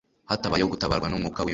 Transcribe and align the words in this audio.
Hatabayeho 0.29 0.71
gutabarwa 0.73 1.07
n'Umwuka 1.09 1.39
w'Imana, 1.41 1.49